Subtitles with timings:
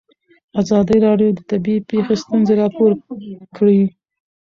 [0.61, 2.91] ازادي راډیو د طبیعي پېښې ستونزې راپور
[3.57, 3.81] کړي.